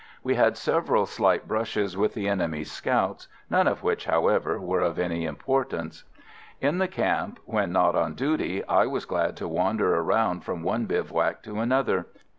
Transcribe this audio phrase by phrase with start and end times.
[0.23, 4.97] We had several slight brushes with the enemy's scouts, none of which, however, were of
[4.97, 6.05] any importance.
[6.59, 10.87] In the camp, when not on duty, I was glad to wander around from one
[10.87, 12.07] bivouac to another.